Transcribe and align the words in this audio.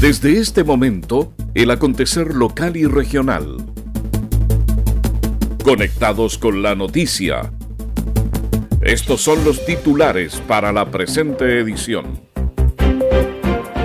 Desde 0.00 0.38
este 0.38 0.64
momento, 0.64 1.34
el 1.52 1.70
acontecer 1.70 2.34
local 2.34 2.74
y 2.78 2.86
regional. 2.86 3.58
Conectados 5.62 6.38
con 6.38 6.62
la 6.62 6.74
noticia. 6.74 7.52
Estos 8.80 9.20
son 9.20 9.44
los 9.44 9.62
titulares 9.66 10.40
para 10.48 10.72
la 10.72 10.90
presente 10.90 11.60
edición. 11.60 12.18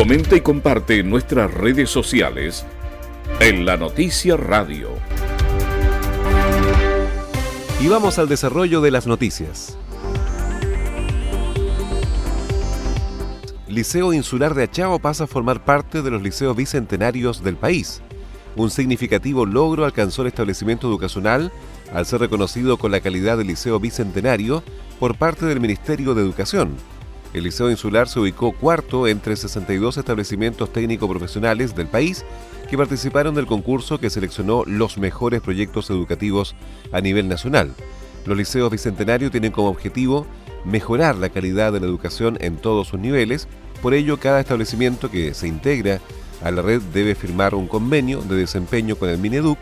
Comenta 0.00 0.34
y 0.34 0.40
comparte 0.40 1.00
en 1.00 1.10
nuestras 1.10 1.52
redes 1.52 1.90
sociales 1.90 2.64
en 3.38 3.66
la 3.66 3.76
Noticia 3.76 4.34
Radio. 4.34 4.92
Y 7.82 7.86
vamos 7.86 8.18
al 8.18 8.26
desarrollo 8.26 8.80
de 8.80 8.92
las 8.92 9.06
noticias. 9.06 9.76
Liceo 13.68 14.14
Insular 14.14 14.54
de 14.54 14.62
Achao 14.62 14.98
pasa 15.00 15.24
a 15.24 15.26
formar 15.26 15.66
parte 15.66 16.00
de 16.00 16.10
los 16.10 16.22
liceos 16.22 16.56
bicentenarios 16.56 17.44
del 17.44 17.56
país. 17.56 18.00
Un 18.56 18.70
significativo 18.70 19.44
logro 19.44 19.84
alcanzó 19.84 20.22
el 20.22 20.28
establecimiento 20.28 20.88
educacional 20.88 21.52
al 21.92 22.06
ser 22.06 22.20
reconocido 22.20 22.78
con 22.78 22.90
la 22.90 23.00
calidad 23.00 23.36
de 23.36 23.44
liceo 23.44 23.78
bicentenario 23.78 24.62
por 24.98 25.18
parte 25.18 25.44
del 25.44 25.60
Ministerio 25.60 26.14
de 26.14 26.22
Educación. 26.22 26.70
El 27.32 27.44
Liceo 27.44 27.70
Insular 27.70 28.08
se 28.08 28.18
ubicó 28.18 28.52
cuarto 28.52 29.06
entre 29.06 29.36
62 29.36 29.96
establecimientos 29.98 30.72
técnico-profesionales 30.72 31.76
del 31.76 31.86
país 31.86 32.24
que 32.68 32.76
participaron 32.76 33.34
del 33.34 33.46
concurso 33.46 33.98
que 33.98 34.10
seleccionó 34.10 34.64
los 34.66 34.98
mejores 34.98 35.40
proyectos 35.40 35.90
educativos 35.90 36.56
a 36.90 37.00
nivel 37.00 37.28
nacional. 37.28 37.72
Los 38.26 38.36
liceos 38.36 38.70
bicentenarios 38.70 39.30
tienen 39.30 39.52
como 39.52 39.68
objetivo 39.68 40.26
mejorar 40.64 41.16
la 41.16 41.30
calidad 41.30 41.72
de 41.72 41.80
la 41.80 41.86
educación 41.86 42.36
en 42.40 42.56
todos 42.56 42.88
sus 42.88 43.00
niveles, 43.00 43.46
por 43.80 43.94
ello 43.94 44.18
cada 44.18 44.40
establecimiento 44.40 45.10
que 45.10 45.32
se 45.32 45.46
integra 45.46 46.00
a 46.42 46.50
la 46.50 46.62
red 46.62 46.82
debe 46.92 47.14
firmar 47.14 47.54
un 47.54 47.66
convenio 47.66 48.22
de 48.22 48.36
desempeño 48.36 48.96
con 48.96 49.08
el 49.08 49.18
Mineduc, 49.18 49.58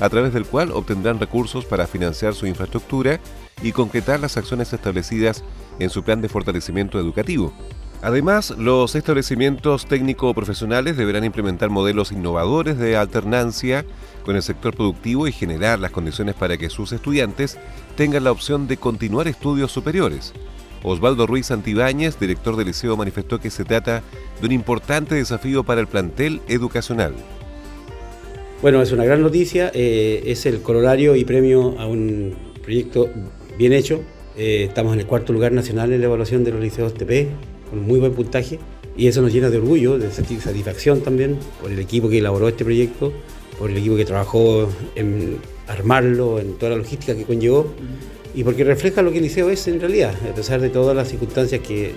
a 0.00 0.08
través 0.10 0.34
del 0.34 0.44
cual 0.44 0.70
obtendrán 0.72 1.18
recursos 1.18 1.64
para 1.64 1.86
financiar 1.86 2.34
su 2.34 2.46
infraestructura 2.46 3.20
y 3.62 3.72
concretar 3.72 4.20
las 4.20 4.36
acciones 4.36 4.72
establecidas 4.72 5.42
en 5.78 5.90
su 5.90 6.02
plan 6.02 6.20
de 6.20 6.28
fortalecimiento 6.28 6.98
educativo. 6.98 7.52
Además, 8.02 8.54
los 8.58 8.94
establecimientos 8.94 9.86
técnico-profesionales 9.86 10.96
deberán 10.96 11.24
implementar 11.24 11.70
modelos 11.70 12.12
innovadores 12.12 12.78
de 12.78 12.96
alternancia 12.96 13.84
con 14.24 14.36
el 14.36 14.42
sector 14.42 14.76
productivo 14.76 15.26
y 15.26 15.32
generar 15.32 15.78
las 15.78 15.90
condiciones 15.90 16.34
para 16.34 16.56
que 16.56 16.68
sus 16.68 16.92
estudiantes 16.92 17.58
tengan 17.96 18.24
la 18.24 18.32
opción 18.32 18.68
de 18.68 18.76
continuar 18.76 19.28
estudios 19.28 19.72
superiores. 19.72 20.34
Osvaldo 20.82 21.26
Ruiz 21.26 21.50
Antibáñez, 21.50 22.20
director 22.20 22.54
del 22.56 22.68
liceo, 22.68 22.96
manifestó 22.96 23.40
que 23.40 23.50
se 23.50 23.64
trata 23.64 24.02
de 24.40 24.46
un 24.46 24.52
importante 24.52 25.14
desafío 25.14 25.64
para 25.64 25.80
el 25.80 25.86
plantel 25.86 26.42
educacional. 26.48 27.14
Bueno, 28.62 28.82
es 28.82 28.92
una 28.92 29.04
gran 29.04 29.22
noticia, 29.22 29.70
eh, 29.74 30.22
es 30.26 30.46
el 30.46 30.62
corolario 30.62 31.16
y 31.16 31.24
premio 31.24 31.78
a 31.78 31.86
un 31.86 32.36
proyecto 32.62 33.08
bien 33.58 33.72
hecho. 33.72 34.02
Eh, 34.36 34.64
estamos 34.64 34.92
en 34.92 35.00
el 35.00 35.06
cuarto 35.06 35.32
lugar 35.32 35.52
nacional 35.52 35.92
en 35.92 36.00
la 36.00 36.06
evaluación 36.06 36.44
de 36.44 36.50
los 36.50 36.60
liceos 36.60 36.92
TP, 36.92 37.28
con 37.70 37.82
muy 37.86 37.98
buen 37.98 38.12
puntaje 38.12 38.58
y 38.94 39.06
eso 39.06 39.22
nos 39.22 39.32
llena 39.32 39.48
de 39.48 39.56
orgullo, 39.56 39.98
de 39.98 40.10
satisfacción 40.10 41.00
también 41.00 41.38
por 41.60 41.70
el 41.70 41.78
equipo 41.78 42.08
que 42.10 42.18
elaboró 42.18 42.48
este 42.48 42.64
proyecto, 42.64 43.14
por 43.58 43.70
el 43.70 43.78
equipo 43.78 43.96
que 43.96 44.04
trabajó 44.04 44.68
en 44.94 45.38
armarlo, 45.68 46.38
en 46.38 46.54
toda 46.58 46.72
la 46.72 46.76
logística 46.76 47.14
que 47.16 47.24
conllevó 47.24 47.72
y 48.34 48.44
porque 48.44 48.62
refleja 48.64 49.00
lo 49.00 49.10
que 49.10 49.18
el 49.18 49.24
liceo 49.24 49.48
es 49.48 49.66
en 49.68 49.80
realidad, 49.80 50.14
a 50.30 50.34
pesar 50.34 50.60
de 50.60 50.68
todas 50.68 50.94
las 50.94 51.08
circunstancias 51.08 51.62
que, 51.66 51.92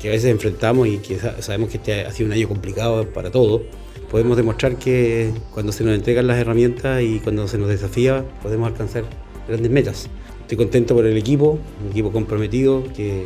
que 0.00 0.08
a 0.08 0.12
veces 0.12 0.30
enfrentamos 0.30 0.86
y 0.86 0.98
que 0.98 1.18
sabemos 1.40 1.70
que 1.70 1.78
este 1.78 2.02
ha 2.02 2.12
sido 2.12 2.28
un 2.28 2.32
año 2.32 2.46
complicado 2.46 3.08
para 3.08 3.32
todos, 3.32 3.62
podemos 4.08 4.36
demostrar 4.36 4.76
que 4.76 5.32
cuando 5.52 5.72
se 5.72 5.82
nos 5.82 5.94
entregan 5.96 6.28
las 6.28 6.38
herramientas 6.38 7.02
y 7.02 7.18
cuando 7.18 7.48
se 7.48 7.58
nos 7.58 7.68
desafía 7.68 8.24
podemos 8.40 8.68
alcanzar 8.68 9.04
grandes 9.48 9.70
metas. 9.72 10.08
Estoy 10.52 10.66
contento 10.66 10.94
por 10.94 11.06
el 11.06 11.16
equipo, 11.16 11.58
un 11.82 11.90
equipo 11.90 12.12
comprometido 12.12 12.84
que 12.94 13.24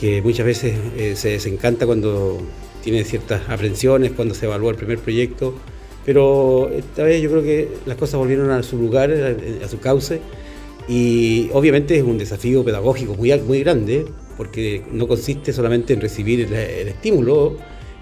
que 0.00 0.22
muchas 0.22 0.46
veces 0.46 0.74
eh, 0.96 1.14
se 1.16 1.30
desencanta 1.30 1.86
cuando 1.86 2.38
tiene 2.82 3.04
ciertas 3.04 3.48
aprensiones, 3.48 4.12
cuando 4.12 4.34
se 4.34 4.46
evalúa 4.46 4.70
el 4.70 4.76
primer 4.76 4.98
proyecto, 4.98 5.54
pero 6.06 6.70
esta 6.70 7.02
vez 7.02 7.20
yo 7.20 7.30
creo 7.30 7.42
que 7.42 7.68
las 7.84 7.96
cosas 7.96 8.18
volvieron 8.18 8.50
a 8.50 8.62
su 8.62 8.78
lugar, 8.78 9.10
a, 9.10 9.68
su 9.68 9.80
cauce, 9.80 10.20
y 10.88 11.50
obviamente 11.52 11.96
es 11.96 12.02
un 12.02 12.16
desafío 12.16 12.64
pedagógico 12.64 13.14
muy, 13.14 13.36
muy 13.40 13.60
grande, 13.60 14.06
porque 14.36 14.84
no 14.92 15.08
consiste 15.08 15.52
solamente 15.52 15.92
en 15.92 16.00
recibir 16.00 16.40
el, 16.52 16.88
estímulo 16.88 17.56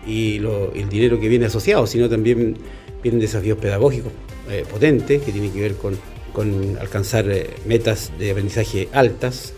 y 0.06 0.36
el 0.36 0.88
dinero 0.88 1.18
que 1.18 1.28
viene 1.28 1.46
asociado, 1.46 1.86
sino 1.86 2.08
también 2.08 2.58
vienen 3.02 3.20
desafíos 3.20 3.58
pedagógicos 3.58 4.12
eh, 4.50 4.64
potentes 4.70 5.22
que 5.22 5.32
tienen 5.32 5.50
que 5.50 5.60
ver 5.62 5.74
con, 5.74 5.96
con 6.36 6.76
alcanzar 6.78 7.30
eh, 7.30 7.56
metas 7.64 8.12
de 8.18 8.30
aprendizaje 8.30 8.90
altas, 8.92 9.54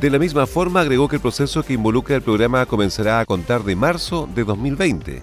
de 0.00 0.08
la 0.08 0.20
misma 0.20 0.46
forma, 0.46 0.82
agregó 0.82 1.08
que 1.08 1.16
el 1.16 1.22
proceso 1.22 1.64
que 1.64 1.72
involucra 1.72 2.14
el 2.14 2.22
programa 2.22 2.64
comenzará 2.66 3.18
a 3.18 3.26
contar 3.26 3.64
de 3.64 3.74
marzo 3.74 4.28
de 4.32 4.44
2020. 4.44 5.22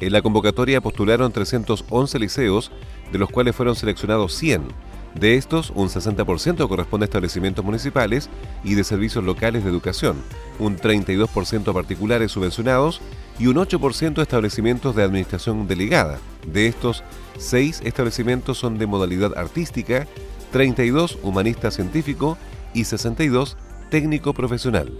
En 0.00 0.12
la 0.12 0.20
convocatoria 0.20 0.82
postularon 0.82 1.32
311 1.32 2.18
liceos, 2.18 2.72
de 3.10 3.18
los 3.18 3.30
cuales 3.30 3.56
fueron 3.56 3.74
seleccionados 3.74 4.34
100. 4.34 4.68
De 5.14 5.36
estos, 5.36 5.70
un 5.70 5.88
60% 5.88 6.68
corresponde 6.68 7.04
a 7.04 7.06
establecimientos 7.06 7.64
municipales 7.64 8.28
y 8.62 8.74
de 8.74 8.84
servicios 8.84 9.24
locales 9.24 9.64
de 9.64 9.70
educación, 9.70 10.16
un 10.58 10.76
32% 10.76 11.70
a 11.70 11.72
particulares 11.72 12.32
subvencionados 12.32 13.00
y 13.38 13.46
un 13.46 13.56
8% 13.56 14.18
a 14.18 14.22
establecimientos 14.22 14.94
de 14.94 15.02
administración 15.02 15.66
delegada. 15.66 16.18
De 16.46 16.66
estos, 16.66 17.02
6 17.38 17.82
establecimientos 17.84 18.58
son 18.58 18.78
de 18.78 18.86
modalidad 18.86 19.36
artística, 19.36 20.06
32 20.52 21.18
humanista 21.22 21.70
científico 21.70 22.38
y 22.74 22.84
62 22.84 23.56
técnico 23.90 24.34
profesional. 24.34 24.92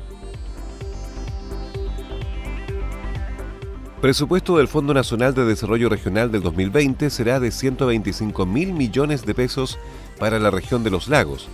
Presupuesto 4.01 4.59
del 4.59 4.69
Fondo 4.69 4.92
Nacional 4.92 5.33
de 5.33 5.47
Desarrollo 5.47 5.89
Regional 5.89 6.30
del 6.30 6.42
2020 6.42 7.09
será 7.09 7.41
de 7.41 7.51
125 7.51 8.45
mil 8.45 8.75
millones 8.75 9.25
de 9.25 9.34
pesos 9.34 9.78
para 10.19 10.39
la 10.39 10.51
región 10.51 10.84
de 10.84 10.91
los 10.91 11.09
lagos. 11.09 11.48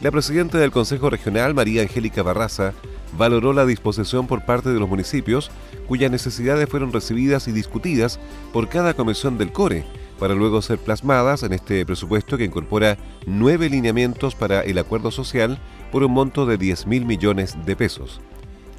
La 0.00 0.10
presidenta 0.10 0.58
del 0.58 0.72
Consejo 0.72 1.10
Regional, 1.10 1.54
María 1.54 1.82
Angélica 1.82 2.24
Barraza, 2.24 2.72
valoró 3.16 3.52
la 3.52 3.66
disposición 3.66 4.26
por 4.26 4.44
parte 4.44 4.70
de 4.70 4.80
los 4.80 4.88
municipios 4.88 5.50
cuyas 5.86 6.10
necesidades 6.10 6.68
fueron 6.68 6.92
recibidas 6.92 7.48
y 7.48 7.52
discutidas 7.52 8.18
por 8.52 8.68
cada 8.68 8.94
comisión 8.94 9.38
del 9.38 9.52
CORE, 9.52 9.84
para 10.18 10.34
luego 10.34 10.62
ser 10.62 10.78
plasmadas 10.78 11.42
en 11.42 11.52
este 11.52 11.84
presupuesto 11.84 12.38
que 12.38 12.44
incorpora 12.44 12.96
nueve 13.26 13.68
lineamientos 13.68 14.34
para 14.34 14.60
el 14.60 14.78
acuerdo 14.78 15.10
social 15.10 15.58
por 15.90 16.04
un 16.04 16.12
monto 16.12 16.46
de 16.46 16.58
10 16.58 16.86
mil 16.86 17.04
millones 17.04 17.56
de 17.66 17.76
pesos. 17.76 18.20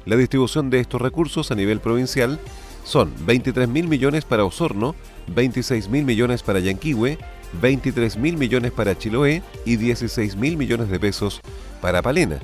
La 0.06 0.16
distribución 0.16 0.70
de 0.70 0.80
estos 0.80 1.00
recursos 1.00 1.50
a 1.50 1.54
nivel 1.54 1.80
provincial 1.80 2.40
son 2.84 3.12
23 3.26 3.68
mil 3.68 3.88
millones 3.88 4.24
para 4.24 4.44
Osorno, 4.44 4.94
26 5.34 5.88
mil 5.88 6.04
millones 6.04 6.42
para 6.42 6.60
Yanquihue, 6.60 7.18
23 7.60 8.16
mil 8.16 8.36
millones 8.36 8.72
para 8.72 8.96
Chiloé 8.96 9.42
y 9.64 9.76
16 9.76 10.36
mil 10.36 10.56
millones 10.56 10.88
de 10.88 11.00
pesos 11.00 11.40
para 11.80 12.02
Palena. 12.02 12.40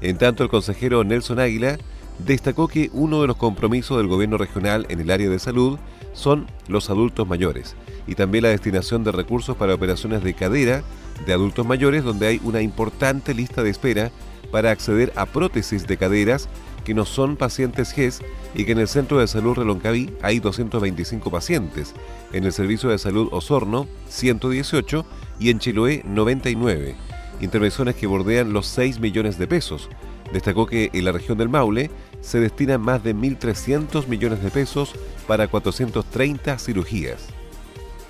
En 0.00 0.16
tanto, 0.18 0.42
el 0.42 0.48
consejero 0.48 1.04
Nelson 1.04 1.40
Águila 1.40 1.78
destacó 2.18 2.68
que 2.68 2.90
uno 2.92 3.20
de 3.20 3.26
los 3.28 3.36
compromisos 3.36 3.96
del 3.96 4.08
gobierno 4.08 4.38
regional 4.38 4.86
en 4.88 5.00
el 5.00 5.10
área 5.10 5.28
de 5.28 5.38
salud 5.38 5.78
son 6.12 6.46
los 6.66 6.90
adultos 6.90 7.28
mayores 7.28 7.76
y 8.06 8.14
también 8.14 8.42
la 8.42 8.50
destinación 8.50 9.04
de 9.04 9.12
recursos 9.12 9.56
para 9.56 9.74
operaciones 9.74 10.24
de 10.24 10.34
cadera 10.34 10.82
de 11.26 11.32
adultos 11.32 11.66
mayores 11.66 12.04
donde 12.04 12.26
hay 12.26 12.40
una 12.42 12.60
importante 12.60 13.34
lista 13.34 13.62
de 13.62 13.70
espera 13.70 14.10
para 14.50 14.70
acceder 14.70 15.12
a 15.14 15.26
prótesis 15.26 15.86
de 15.86 15.96
caderas 15.96 16.48
que 16.84 16.94
no 16.94 17.04
son 17.04 17.36
pacientes 17.36 17.92
GES 17.92 18.20
y 18.54 18.64
que 18.64 18.72
en 18.72 18.78
el 18.78 18.88
Centro 18.88 19.18
de 19.18 19.26
Salud 19.26 19.54
Reloncaví 19.54 20.10
hay 20.22 20.40
225 20.40 21.30
pacientes, 21.30 21.94
en 22.32 22.44
el 22.44 22.52
Servicio 22.52 22.88
de 22.88 22.98
Salud 22.98 23.28
Osorno 23.30 23.86
118 24.08 25.04
y 25.38 25.50
en 25.50 25.58
Chiloé 25.58 26.02
99, 26.06 26.96
intervenciones 27.40 27.94
que 27.94 28.06
bordean 28.06 28.52
los 28.52 28.66
6 28.66 29.00
millones 29.00 29.38
de 29.38 29.46
pesos. 29.46 29.88
Destacó 30.32 30.66
que 30.66 30.90
en 30.92 31.04
la 31.04 31.12
región 31.12 31.38
del 31.38 31.48
Maule 31.48 31.90
se 32.20 32.40
destinan 32.40 32.80
más 32.80 33.02
de 33.02 33.14
1.300 33.14 34.06
millones 34.06 34.42
de 34.42 34.50
pesos 34.50 34.92
para 35.26 35.48
430 35.48 36.58
cirugías 36.58 37.28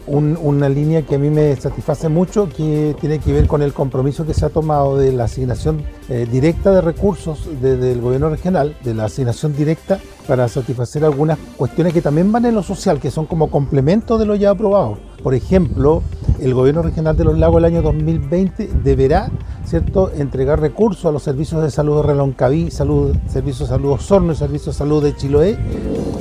una 0.09 0.69
línea 0.69 1.03
que 1.03 1.17
a 1.17 1.19
mí 1.19 1.29
me 1.29 1.55
satisface 1.57 2.09
mucho, 2.09 2.49
que 2.49 2.97
tiene 3.01 3.19
que 3.19 3.33
ver 3.33 3.47
con 3.47 3.63
el 3.63 3.73
compromiso 3.73 4.27
que 4.27 4.35
se 4.35 4.47
ha 4.47 4.49
tomado 4.49 4.97
de 4.97 5.13
la 5.13 5.25
asignación 5.25 5.83
eh, 6.09 6.27
directa 6.31 6.73
de 6.73 6.81
recursos 6.81 7.49
desde 7.61 7.93
el 7.93 8.01
gobierno 8.01 8.31
regional, 8.31 8.77
de 8.83 8.95
la 8.95 9.05
asignación 9.05 9.55
directa 9.55 10.01
para 10.27 10.49
satisfacer 10.49 11.05
algunas 11.05 11.39
cuestiones 11.57 11.93
que 11.93 12.03
también 12.03 12.33
van 12.33 12.47
en 12.47 12.55
lo 12.55 12.63
social, 12.63 13.01
que 13.01 13.11
son 13.11 13.27
como 13.27 13.51
complemento 13.51 14.19
de 14.19 14.27
lo 14.27 14.35
ya 14.35 14.51
aprobado. 14.51 14.99
Por 15.23 15.35
ejemplo, 15.35 16.03
el 16.40 16.55
gobierno 16.55 16.82
regional 16.82 17.17
de 17.17 17.25
los 17.25 17.38
lagos 17.38 17.58
el 17.58 17.64
año 17.64 17.82
2020 17.82 18.70
deberá 18.85 19.31
¿cierto? 19.64 20.12
entregar 20.14 20.61
recursos 20.61 21.05
a 21.06 21.11
los 21.11 21.23
servicios 21.23 21.62
de 21.62 21.70
salud 21.70 21.96
de 21.96 22.08
Reloncaví, 22.08 22.70
salud, 22.70 23.14
servicios 23.29 23.69
de 23.69 23.75
salud 23.75 23.93
Osorno 23.93 24.32
y 24.32 24.37
servicios 24.37 24.75
de 24.75 24.79
salud 24.79 25.02
de 25.02 25.17
Chiloé 25.17 25.58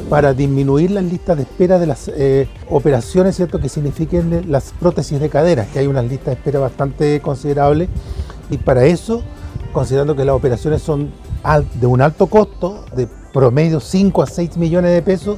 para 0.09 0.33
disminuir 0.33 0.91
las 0.91 1.03
listas 1.03 1.37
de 1.37 1.43
espera 1.43 1.79
de 1.79 1.87
las 1.87 2.09
eh, 2.09 2.47
operaciones 2.69 3.35
¿cierto? 3.35 3.59
que 3.59 3.69
signifiquen 3.69 4.51
las 4.51 4.73
prótesis 4.79 5.19
de 5.19 5.29
cadera, 5.29 5.65
que 5.65 5.79
hay 5.79 5.87
una 5.87 6.01
lista 6.01 6.31
de 6.31 6.37
espera 6.37 6.59
bastante 6.59 7.21
considerable 7.21 7.89
y 8.49 8.57
para 8.57 8.85
eso, 8.85 9.21
considerando 9.73 10.15
que 10.15 10.25
las 10.25 10.35
operaciones 10.35 10.81
son 10.81 11.11
de 11.79 11.87
un 11.87 12.01
alto 12.01 12.27
costo, 12.27 12.83
de 12.95 13.07
promedio 13.31 13.79
5 13.79 14.21
a 14.21 14.25
6 14.25 14.57
millones 14.57 14.91
de 14.91 15.01
pesos, 15.01 15.37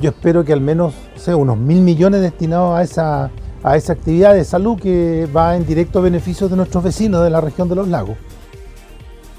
yo 0.00 0.10
espero 0.10 0.44
que 0.44 0.52
al 0.52 0.60
menos 0.60 0.94
sea 1.14 1.36
unos 1.36 1.56
mil 1.56 1.80
millones 1.80 2.20
destinados 2.20 2.76
a 2.76 2.82
esa 2.82 3.30
a 3.64 3.76
esa 3.76 3.94
actividad 3.94 4.34
de 4.34 4.44
salud 4.44 4.78
que 4.78 5.26
va 5.34 5.56
en 5.56 5.66
directo 5.66 6.02
beneficio 6.02 6.48
de 6.48 6.56
nuestros 6.56 6.84
vecinos 6.84 7.24
de 7.24 7.30
la 7.30 7.40
región 7.40 7.68
de 7.68 7.74
los 7.74 7.88
lagos. 7.88 8.16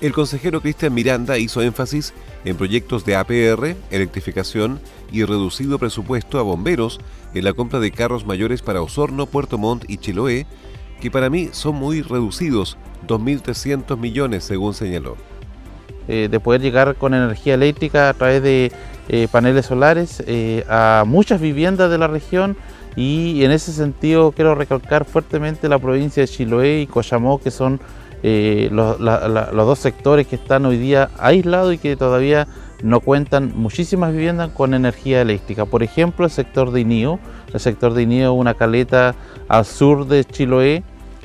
El 0.01 0.12
consejero 0.13 0.62
Cristian 0.62 0.94
Miranda 0.94 1.38
hizo 1.38 1.62
énfasis 1.62 2.13
en 2.44 2.57
proyectos 2.57 3.06
de 3.06 3.16
APR, 3.16 3.75
electrificación 3.92 4.81
y 5.12 5.24
reducido 5.24 5.80
presupuesto 5.80 6.39
a 6.39 6.42
bomberos 6.42 7.00
en 7.33 7.44
la 7.44 7.54
compra 7.54 7.80
de 7.80 7.92
carros 7.92 8.25
mayores 8.25 8.62
para 8.62 8.81
Osorno, 8.81 9.27
Puerto 9.27 9.57
Montt 9.57 9.86
y 9.88 9.98
Chiloé, 9.98 10.48
que 11.00 11.12
para 11.12 11.30
mí 11.30 11.50
son 11.51 11.75
muy 11.75 12.01
reducidos, 12.01 12.77
2.300 13.07 13.98
millones 13.98 14.44
según 14.44 14.74
señaló. 14.74 15.18
Eh, 16.07 16.30
de 16.30 16.39
poder 16.39 16.62
llegar 16.62 16.95
con 16.95 17.13
energía 17.13 17.54
eléctrica 17.54 18.10
a 18.10 18.13
través 18.13 18.42
de 18.44 18.72
eh, 19.07 19.27
paneles 19.31 19.68
solares 19.68 20.24
eh, 20.27 20.63
a 20.68 21.04
muchas 21.06 21.42
viviendas 21.42 21.89
de 21.89 21.98
la 21.98 22.07
región 22.07 22.57
y 22.95 23.44
en 23.44 23.51
ese 23.51 23.74
sentido 23.74 24.31
quiero 24.31 24.56
recalcar 24.56 25.06
fuertemente 25.06 25.68
la 25.68 25.80
provincia 25.80 26.21
de 26.21 26.27
Chiloé 26.27 26.81
y 26.81 26.88
Coyamó, 26.88 27.39
que 27.39 27.51
son 27.51 27.80
eh, 28.24 28.69
los, 28.71 28.97
dos 29.00 29.80
sectores 29.80 30.27
que 30.27 30.36
están 30.36 30.65
hoy 30.65 30.77
día 30.77 31.09
aislados 31.19 31.74
y 31.74 31.77
que 31.77 31.95
todavía 31.95 32.47
no 32.81 33.00
cuentan 33.00 33.51
muchísimas 33.56 34.13
viviendas 34.13 34.50
con 34.51 34.74
energía 34.74 35.21
eléctrica. 35.21 35.65
Por 35.65 35.83
ejemplo, 35.83 36.25
el 36.25 36.31
sector 36.31 36.71
de 36.71 36.81
Inío, 36.81 37.19
el 37.53 37.59
sector 37.59 37.94
de 37.94 38.03
Inío 38.03 38.33
una 38.33 38.53
caleta 38.53 39.13
al 39.48 39.65
sur 39.65 40.07
de 40.07 40.24
Chiloé, 40.24 40.83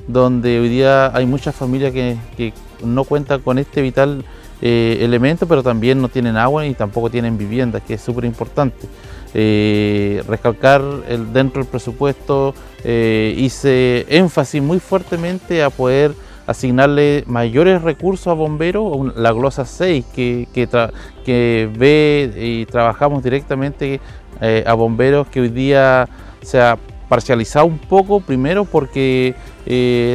donde 0.09 0.59
hoy 0.59 0.69
día 0.69 1.15
hay 1.17 1.27
muchas 1.27 1.55
familias 1.55 1.93
que, 1.93 2.53
no 2.85 3.05
cuentan 3.05 3.43
con 3.43 3.59
este 3.59 3.83
vital 3.83 4.25
eh, 4.63 4.99
elemento, 5.01 5.47
pero 5.47 5.63
también 5.63 6.01
no 6.01 6.09
tienen 6.09 6.37
agua 6.37 6.67
y 6.67 6.75
tampoco 6.75 7.11
tienen 7.11 7.39
viviendas, 7.39 7.83
que 7.83 7.95
es 7.95 8.01
súper 8.01 8.25
importante. 8.25 8.89
Eh, 9.33 10.25
recalcar 10.27 10.83
el, 11.09 11.33
dentro 11.33 11.63
del 11.63 11.71
presupuesto 11.71 12.53
eh, 12.83 13.33
hice 13.37 14.05
énfasis 14.09 14.61
muy 14.61 14.81
fuertemente 14.81 15.63
a 15.63 15.71
poder 15.71 16.13
asignarle 16.49 17.23
mayores 17.29 17.81
recursos 17.83 18.27
a 18.27 18.33
bomberos, 18.33 19.15
la 19.17 19.31
glosa 19.31 19.65
6 19.65 20.05
que, 20.13 20.49
que, 20.53 21.71
ve 21.73 22.33
y 22.37 22.67
trabajamos 22.67 23.23
directamente 23.23 24.01
eh, 24.41 24.65
a 24.67 24.75
bomberos 24.75 25.29
que 25.29 25.43
hoy 25.43 25.49
día 25.49 26.09
se 26.43 26.61
ha 26.61 26.77
parcializado 27.09 27.67
un 27.67 27.79
poco, 27.79 28.19
primero 28.19 28.65
porque 28.65 29.37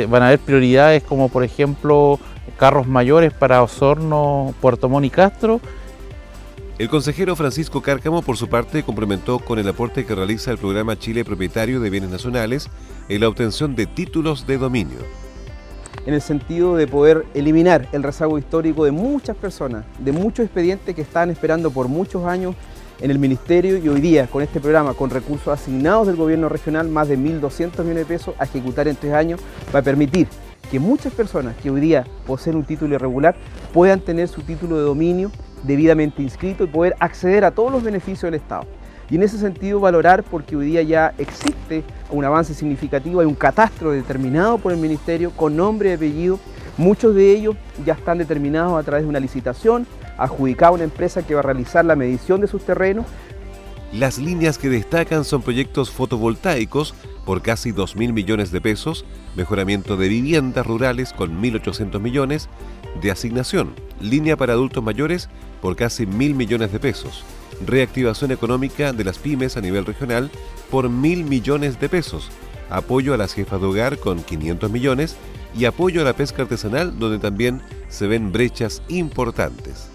van 0.09 0.23
a 0.23 0.27
haber 0.27 0.39
prioridades 0.39 1.03
como 1.03 1.29
por 1.29 1.45
ejemplo 1.45 2.19
carros 2.57 2.85
mayores 2.85 3.31
para 3.31 3.63
Osorno, 3.63 4.53
Puerto 4.59 4.89
Montt 4.89 5.06
y 5.06 5.09
Castro 5.09 5.62
el 6.77 6.89
consejero 6.89 7.38
Francisco 7.38 7.81
Cárcamo, 7.81 8.22
por 8.22 8.36
su 8.36 8.50
parte, 8.50 8.83
complementó 8.83 9.39
con 9.39 9.60
el 9.60 9.68
aporte 9.69 10.06
que 10.06 10.13
realiza 10.13 10.51
el 10.51 10.57
programa 10.57 11.00
Chile 11.00 11.24
Propietario 11.24 11.80
de 11.80 11.89
Bienes 11.89 12.10
Nacionales 12.10 12.69
en 13.07 13.22
la 13.22 13.30
obtención 13.30 13.75
de 13.75 13.86
títulos 13.86 14.45
de 14.45 14.57
dominio. 14.57 14.98
En 16.06 16.13
el 16.13 16.22
sentido 16.22 16.75
de 16.75 16.86
poder 16.86 17.25
eliminar 17.33 17.88
el 17.94 18.04
rezago 18.04 18.38
histórico 18.38 18.83
de 18.83 18.92
muchas 18.92 19.38
personas, 19.38 19.86
de 20.00 20.12
muchos 20.12 20.45
expedientes 20.45 20.94
que 20.94 21.01
están 21.01 21.30
esperando 21.30 21.72
por 21.72 21.88
muchos 21.88 22.25
años 22.25 22.56
en 23.00 23.10
el 23.10 23.19
Ministerio 23.19 23.77
y 23.77 23.88
hoy 23.88 24.01
día 24.01 24.27
con 24.27 24.44
este 24.44 24.60
programa, 24.60 24.94
con 24.94 25.10
recursos 25.10 25.48
asignados 25.48 26.07
del 26.07 26.18
gobierno 26.18 26.50
regional, 26.50 26.89
más 26.89 27.07
de 27.07 27.18
1.200 27.18 27.80
millones 27.83 27.95
de 27.95 28.06
pesos 28.06 28.36
a 28.38 28.44
ejecutar 28.44 28.89
en 28.89 28.98
tres 28.98 29.13
años, 29.13 29.39
va 29.74 29.80
a 29.80 29.83
permitir 29.83 30.27
que 30.69 30.80
muchas 30.80 31.13
personas 31.13 31.56
que 31.56 31.72
hoy 31.72 31.80
día 31.80 32.06
poseen 32.27 32.57
un 32.57 32.66
título 32.66 32.95
irregular 32.95 33.36
puedan 33.74 34.01
tener 34.01 34.27
su 34.27 34.42
título 34.42 34.75
de 34.77 34.83
dominio 34.83 35.31
debidamente 35.65 36.21
inscrito 36.21 36.63
y 36.63 36.67
poder 36.67 36.95
acceder 37.00 37.45
a 37.45 37.51
todos 37.51 37.71
los 37.71 37.83
beneficios 37.83 38.23
del 38.23 38.35
Estado. 38.35 38.65
Y 39.09 39.15
en 39.15 39.23
ese 39.23 39.38
sentido 39.38 39.79
valorar 39.79 40.23
porque 40.23 40.56
hoy 40.56 40.67
día 40.67 40.81
ya 40.81 41.13
existe 41.17 41.83
un 42.09 42.25
avance 42.25 42.53
significativo, 42.53 43.19
hay 43.19 43.27
un 43.27 43.35
catastro 43.35 43.91
determinado 43.91 44.57
por 44.57 44.71
el 44.71 44.79
Ministerio 44.79 45.31
con 45.31 45.56
nombre 45.56 45.89
y 45.89 45.94
apellido. 45.94 46.39
Muchos 46.77 47.13
de 47.15 47.31
ellos 47.31 47.56
ya 47.85 47.94
están 47.94 48.17
determinados 48.17 48.79
a 48.79 48.83
través 48.83 49.03
de 49.03 49.09
una 49.09 49.19
licitación, 49.19 49.85
adjudicada 50.17 50.69
a 50.69 50.73
una 50.73 50.83
empresa 50.83 51.25
que 51.25 51.35
va 51.35 51.41
a 51.41 51.44
realizar 51.44 51.85
la 51.85 51.95
medición 51.95 52.41
de 52.41 52.47
sus 52.47 52.63
terrenos. 52.63 53.05
Las 53.93 54.17
líneas 54.17 54.57
que 54.57 54.69
destacan 54.69 55.24
son 55.24 55.41
proyectos 55.41 55.91
fotovoltaicos 55.91 56.95
por 57.25 57.41
casi 57.41 57.72
2.000 57.72 58.12
millones 58.12 58.51
de 58.51 58.60
pesos, 58.60 59.05
mejoramiento 59.36 59.98
de 59.98 60.10
viviendas 60.10 60.65
rurales 60.65 61.13
con 61.13 61.41
1.800 61.41 62.00
millones, 62.00 62.50
de 63.01 63.12
asignación, 63.12 63.74
línea 64.01 64.36
para 64.36 64.53
adultos 64.53 64.84
mayores 64.84 65.29
por 65.65 65.75
casi 65.75 66.05
mil 66.05 66.36
millones 66.36 66.72
de 66.72 66.79
pesos, 66.79 67.24
reactivación 67.65 68.29
económica 68.29 68.93
de 68.93 69.03
las 69.03 69.17
pymes 69.17 69.57
a 69.57 69.62
nivel 69.62 69.84
regional 69.84 70.29
por 70.69 70.91
mil 70.91 71.24
millones 71.24 71.79
de 71.79 71.89
pesos, 71.89 72.29
apoyo 72.69 73.15
a 73.15 73.17
las 73.17 73.34
jefas 73.34 73.60
de 73.60 73.65
hogar 73.65 73.98
con 73.98 74.22
500 74.22 74.69
millones 74.69 75.15
y 75.57 75.65
apoyo 75.65 76.01
a 76.01 76.03
la 76.03 76.13
pesca 76.13 76.43
artesanal 76.43 77.00
donde 77.00 77.17
también 77.17 77.63
se 77.89 78.05
ven 78.05 78.31
brechas 78.31 78.84
importantes. 78.89 79.88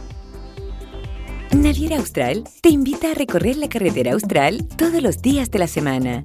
Naviera 1.52 1.98
Austral 1.98 2.48
te 2.62 2.70
invita 2.70 3.12
a 3.12 3.14
recorrer 3.14 3.56
la 3.56 3.68
carretera 3.68 4.14
austral 4.14 4.66
todos 4.76 5.00
los 5.00 5.22
días 5.22 5.52
de 5.52 5.60
la 5.60 5.68
semana. 5.68 6.24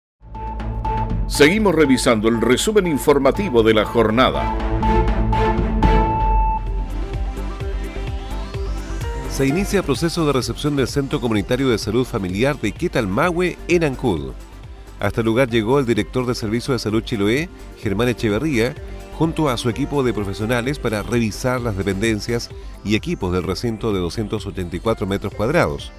Seguimos 1.31 1.73
revisando 1.73 2.27
el 2.27 2.41
resumen 2.41 2.87
informativo 2.87 3.63
de 3.63 3.73
la 3.73 3.85
jornada. 3.85 4.53
Se 9.29 9.47
inicia 9.47 9.81
proceso 9.81 10.27
de 10.27 10.33
recepción 10.33 10.75
del 10.75 10.89
Centro 10.89 11.21
Comunitario 11.21 11.69
de 11.69 11.77
Salud 11.77 12.05
Familiar 12.05 12.59
de 12.59 12.73
Quetalmahue 12.73 13.57
en 13.69 13.85
Ancud. 13.85 14.33
Hasta 14.99 15.21
el 15.21 15.25
lugar 15.25 15.49
llegó 15.49 15.79
el 15.79 15.85
director 15.85 16.25
de 16.25 16.35
Servicio 16.35 16.73
de 16.73 16.79
Salud 16.79 17.01
Chiloé, 17.01 17.47
Germán 17.79 18.09
Echeverría, 18.09 18.75
junto 19.17 19.47
a 19.47 19.55
su 19.55 19.69
equipo 19.69 20.03
de 20.03 20.13
profesionales 20.13 20.79
para 20.79 21.01
revisar 21.01 21.61
las 21.61 21.77
dependencias 21.77 22.49
y 22.83 22.95
equipos 22.95 23.31
del 23.31 23.43
recinto 23.43 23.93
de 23.93 23.99
284 23.99 25.07
metros 25.07 25.33
cuadrados. 25.33 25.93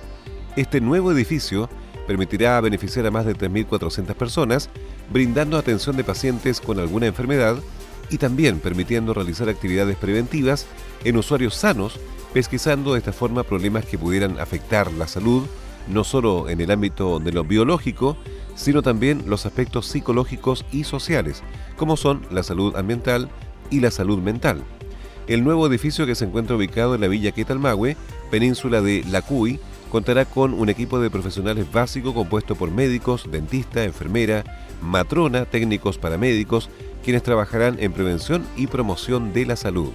Este 0.56 0.82
nuevo 0.82 1.10
edificio 1.10 1.70
permitirá 2.06 2.60
beneficiar 2.60 3.06
a 3.06 3.10
más 3.10 3.24
de 3.24 3.34
3.400 3.34 4.14
personas, 4.14 4.70
brindando 5.12 5.58
atención 5.58 5.96
de 5.96 6.04
pacientes 6.04 6.60
con 6.60 6.78
alguna 6.78 7.06
enfermedad 7.06 7.56
y 8.10 8.18
también 8.18 8.58
permitiendo 8.58 9.14
realizar 9.14 9.48
actividades 9.48 9.96
preventivas 9.96 10.66
en 11.04 11.16
usuarios 11.16 11.54
sanos, 11.54 11.98
pesquisando 12.32 12.92
de 12.92 12.98
esta 12.98 13.12
forma 13.12 13.42
problemas 13.42 13.84
que 13.84 13.98
pudieran 13.98 14.38
afectar 14.38 14.92
la 14.92 15.06
salud, 15.06 15.46
no 15.88 16.04
solo 16.04 16.48
en 16.48 16.60
el 16.60 16.70
ámbito 16.70 17.18
de 17.18 17.32
lo 17.32 17.44
biológico, 17.44 18.16
sino 18.54 18.82
también 18.82 19.24
los 19.26 19.46
aspectos 19.46 19.86
psicológicos 19.86 20.64
y 20.72 20.84
sociales, 20.84 21.42
como 21.76 21.96
son 21.96 22.22
la 22.30 22.42
salud 22.42 22.76
ambiental 22.76 23.28
y 23.70 23.80
la 23.80 23.90
salud 23.90 24.18
mental. 24.18 24.62
El 25.26 25.44
nuevo 25.44 25.66
edificio 25.66 26.06
que 26.06 26.14
se 26.14 26.24
encuentra 26.24 26.56
ubicado 26.56 26.94
en 26.94 27.00
la 27.00 27.08
villa 27.08 27.32
Quetalmahue, 27.32 27.96
península 28.30 28.80
de 28.80 29.04
Lacuy, 29.10 29.60
contará 29.92 30.24
con 30.24 30.54
un 30.54 30.70
equipo 30.70 31.00
de 31.00 31.10
profesionales 31.10 31.70
básico 31.70 32.14
compuesto 32.14 32.56
por 32.56 32.70
médicos, 32.70 33.30
dentista, 33.30 33.84
enfermera, 33.84 34.42
matrona, 34.80 35.44
técnicos 35.44 35.98
paramédicos, 35.98 36.70
quienes 37.04 37.22
trabajarán 37.22 37.76
en 37.78 37.92
prevención 37.92 38.42
y 38.56 38.68
promoción 38.68 39.34
de 39.34 39.44
la 39.44 39.54
salud. 39.54 39.90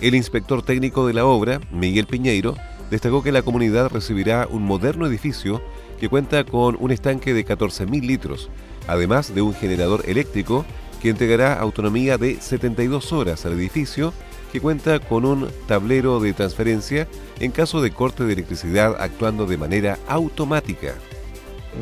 El 0.00 0.16
inspector 0.16 0.62
técnico 0.62 1.06
de 1.06 1.14
la 1.14 1.26
obra, 1.26 1.60
Miguel 1.70 2.06
Piñeiro, 2.06 2.56
destacó 2.90 3.22
que 3.22 3.30
la 3.30 3.42
comunidad 3.42 3.88
recibirá 3.88 4.48
un 4.50 4.64
moderno 4.64 5.06
edificio 5.06 5.62
que 6.00 6.08
cuenta 6.08 6.42
con 6.42 6.76
un 6.80 6.90
estanque 6.90 7.34
de 7.34 7.46
14.000 7.46 8.04
litros, 8.04 8.50
además 8.88 9.32
de 9.32 9.42
un 9.42 9.54
generador 9.54 10.02
eléctrico 10.08 10.64
que 11.00 11.10
entregará 11.10 11.54
autonomía 11.60 12.18
de 12.18 12.40
72 12.40 13.12
horas 13.12 13.46
al 13.46 13.52
edificio, 13.52 14.12
cuenta 14.60 14.98
con 14.98 15.24
un 15.24 15.48
tablero 15.66 16.20
de 16.20 16.32
transferencia 16.32 17.08
en 17.40 17.52
caso 17.52 17.80
de 17.80 17.90
corte 17.90 18.24
de 18.24 18.32
electricidad 18.32 18.96
actuando 18.98 19.46
de 19.46 19.56
manera 19.56 19.98
automática. 20.08 20.94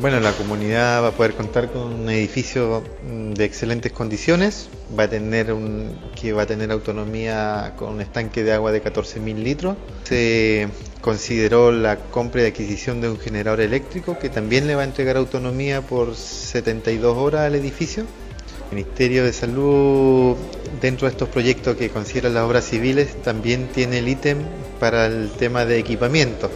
Bueno, 0.01 0.19
la 0.19 0.33
comunidad 0.33 1.03
va 1.03 1.07
a 1.07 1.11
poder 1.11 1.35
contar 1.35 1.71
con 1.71 1.83
un 1.83 2.09
edificio 2.09 2.83
mm, 3.09 3.31
de 3.31 3.45
excelentes 3.45 3.93
condiciones, 3.93 4.67
va 4.97 5.03
a 5.03 5.09
tener 5.09 5.53
un, 5.53 5.97
que 6.19 6.33
va 6.33 6.41
a 6.41 6.45
tener 6.45 6.69
autonomía 6.71 7.73
con 7.77 7.93
un 7.93 8.01
estanque 8.01 8.43
de 8.43 8.51
agua 8.51 8.73
de 8.73 8.83
14.000 8.83 9.35
litros. 9.35 9.77
Se 10.03 10.67
consideró 10.99 11.71
la 11.71 11.97
compra 11.97 12.41
y 12.41 12.45
adquisición 12.47 12.99
de 12.99 13.09
un 13.09 13.17
generador 13.17 13.61
eléctrico 13.61 14.19
que 14.19 14.27
también 14.27 14.67
le 14.67 14.75
va 14.75 14.81
a 14.81 14.85
entregar 14.85 15.15
autonomía 15.15 15.81
por 15.81 16.13
72 16.15 17.15
horas 17.15 17.41
al 17.41 17.55
edificio. 17.55 18.03
Ministerio 18.71 19.23
de 19.23 19.33
Salud, 19.33 20.35
dentro 20.81 21.07
de 21.07 21.11
estos 21.11 21.29
proyectos 21.29 21.75
que 21.75 21.89
consideran 21.89 22.33
las 22.33 22.43
obras 22.43 22.65
civiles, 22.65 23.21
también 23.21 23.67
tiene 23.67 23.99
el 23.99 24.07
ítem 24.07 24.39
para 24.79 25.05
el 25.05 25.31
tema 25.31 25.65
de 25.65 25.79
equipamiento, 25.79 26.49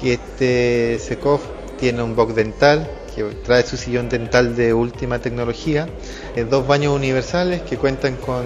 que 0.00 0.14
este 0.14 0.98
SECOF 0.98 1.42
tiene 1.78 2.02
un 2.02 2.14
box 2.14 2.34
dental 2.34 2.88
que 3.14 3.24
trae 3.44 3.64
su 3.64 3.76
sillón 3.76 4.08
dental 4.08 4.54
de 4.54 4.72
última 4.72 5.18
tecnología, 5.18 5.88
eh, 6.36 6.44
dos 6.48 6.66
baños 6.66 6.94
universales 6.94 7.62
que 7.62 7.76
cuentan 7.76 8.16
con 8.16 8.44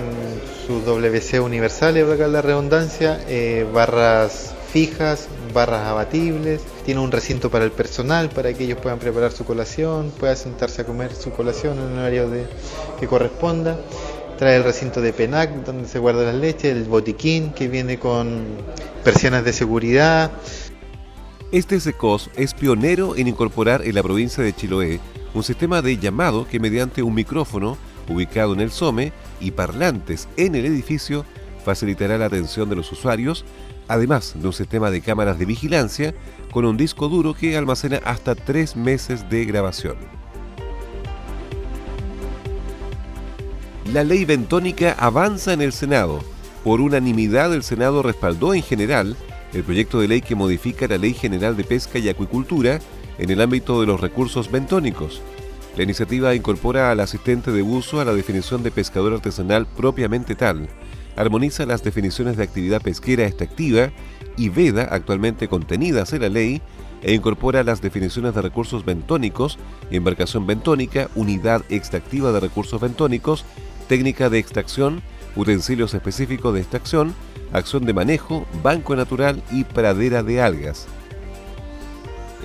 sus 0.67 0.85
WC 0.87 1.41
universales, 1.41 2.05
para 2.05 2.29
la 2.29 2.41
redundancia, 2.41 3.21
eh, 3.29 3.67
barras 3.73 4.52
fijas, 4.73 5.29
barras 5.53 5.87
abatibles, 5.87 6.63
tiene 6.85 7.01
un 7.01 7.13
recinto 7.13 7.51
para 7.51 7.65
el 7.65 7.73
personal 7.73 8.31
para 8.31 8.53
que 8.55 8.65
ellos 8.65 8.79
puedan 8.81 8.99
preparar 8.99 9.33
su 9.33 9.45
colación, 9.45 10.11
puedan 10.19 10.37
sentarse 10.37 10.83
a 10.83 10.87
comer 10.87 11.15
su 11.15 11.31
colación 11.31 11.79
en 11.79 11.93
el 11.93 11.99
horario 11.99 12.31
que 12.99 13.07
corresponda. 13.07 13.79
Trae 14.39 14.57
el 14.57 14.65
recinto 14.65 15.01
de 15.01 15.13
PENAC 15.13 15.65
donde 15.65 15.87
se 15.87 15.99
guarda 15.99 16.25
la 16.25 16.33
leche, 16.33 16.71
el 16.71 16.85
botiquín 16.85 17.53
que 17.53 17.69
viene 17.69 17.99
con 17.99 18.45
persianas 19.05 19.45
de 19.45 19.53
seguridad, 19.53 20.33
este 21.53 21.79
SECOS 21.79 22.31
es 22.35 22.55
pionero 22.55 23.15
en 23.15 23.29
incorporar 23.29 23.83
en 23.87 23.95
la 23.95 24.03
provincia 24.03 24.43
de 24.43 24.55
Chiloé 24.55 25.01
un 25.35 25.43
sistema 25.43 25.83
de 25.83 25.99
llamado 25.99 26.49
que 26.49 26.59
mediante 26.59 27.03
un 27.03 27.15
micrófono 27.15 27.77
ubicado 28.09 28.55
en 28.55 28.61
el 28.61 28.71
SOME 28.71 29.13
y 29.39 29.51
parlantes 29.51 30.29
en 30.39 30.55
el 30.55 30.65
edificio 30.65 31.27
facilitará 31.63 32.17
la 32.17 32.25
atención 32.25 32.71
de 32.71 32.77
los 32.77 32.91
usuarios, 32.91 33.45
además 33.89 34.35
de 34.37 34.47
un 34.47 34.53
sistema 34.53 34.91
de 34.91 35.01
cámaras 35.01 35.39
de 35.39 35.45
vigilancia 35.45 36.15
con 36.51 36.65
un 36.65 36.77
disco 36.77 37.09
duro 37.09 37.35
que 37.35 37.57
almacena 37.57 38.01
hasta 38.05 38.35
tres 38.35 38.77
meses 38.77 39.29
de 39.31 39.45
grabación. 39.45 39.97
La 43.93 44.05
ley 44.05 44.25
bentónica 44.25 44.97
avanza 44.99 45.53
en 45.53 45.61
el 45.61 45.73
Senado. 45.73 46.21
Por 46.65 46.81
unanimidad 46.81 47.53
el 47.53 47.63
Senado 47.63 48.03
respaldó 48.03 48.55
en 48.55 48.63
general 48.63 49.17
el 49.53 49.65
proyecto 49.65 50.01
de 50.01 50.09
ley 50.09 50.23
que 50.23 50.35
modifica 50.35 50.89
la 50.89 50.97
Ley 50.97 51.13
General 51.13 51.57
de 51.57 51.65
Pesca 51.65 51.99
y 51.99 52.09
Acuicultura 52.09 52.79
en 53.19 53.31
el 53.31 53.41
ámbito 53.41 53.81
de 53.81 53.87
los 53.87 54.01
recursos 54.01 54.51
bentónicos. 54.51 55.21
La 55.77 55.83
iniciativa 55.83 56.35
incorpora 56.35 56.91
al 56.91 57.01
asistente 57.01 57.51
de 57.51 57.63
uso 57.63 58.01
a 58.01 58.05
la 58.05 58.15
definición 58.15 58.63
de 58.63 58.71
pescador 58.71 59.15
artesanal 59.15 59.67
propiamente 59.67 60.35
tal, 60.35 60.69
armoniza 61.17 61.67
las 61.67 61.83
definiciones 61.83 62.37
de 62.37 62.45
actividad 62.45 62.83
pesquera 62.83 63.27
extractiva 63.27 63.91
y 64.37 64.49
veda 64.49 64.89
actualmente 64.91 65.49
contenidas 65.49 66.13
en 66.13 66.23
la 66.23 66.29
ley 66.29 66.63
e 67.03 67.15
incorpora 67.15 67.65
las 67.65 67.83
definiciones 67.83 68.35
de 68.35 68.43
recursos 68.43 68.85
bentónicos, 68.85 69.59
embarcación 69.91 70.47
bentónica, 70.47 71.09
unidad 71.15 71.63
extractiva 71.69 72.33
de 72.33 72.41
recursos 72.41 72.81
bentónicos, 72.81 73.45
técnica 73.89 74.31
de 74.31 74.39
extracción, 74.39 75.03
utensilios 75.37 75.95
específicos 75.95 76.55
de 76.55 76.61
extracción, 76.61 77.15
acción 77.53 77.85
de 77.85 77.93
manejo, 77.93 78.47
banco 78.63 78.95
natural 78.97 79.43
y 79.51 79.65
pradera 79.65 80.23
de 80.23 80.41
algas. 80.41 80.87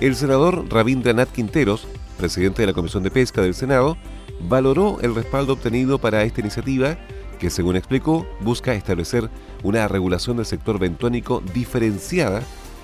El 0.00 0.14
senador 0.14 0.66
Rabindranath 0.68 1.32
Quinteros, 1.32 1.86
presidente 2.18 2.62
de 2.62 2.66
la 2.66 2.72
Comisión 2.72 3.02
de 3.02 3.10
Pesca 3.10 3.42
del 3.42 3.54
Senado, 3.54 3.96
valoró 4.40 4.98
el 5.02 5.14
respaldo 5.14 5.54
obtenido 5.54 5.98
para 5.98 6.22
esta 6.24 6.40
iniciativa 6.40 6.98
que, 7.38 7.50
según 7.50 7.76
explicó, 7.76 8.26
busca 8.40 8.74
establecer 8.74 9.30
una 9.62 9.88
regulación 9.88 10.36
del 10.36 10.46
sector 10.46 10.78
bentónico 10.78 11.42
diferenciada, 11.54 12.42